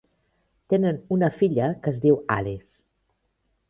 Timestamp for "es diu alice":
1.95-2.71